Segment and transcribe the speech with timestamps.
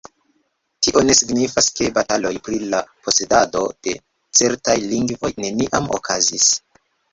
[0.85, 3.95] Tio ne signifas ke bataloj pri la posedado de
[4.49, 6.53] certaj lingvoj neniam okazis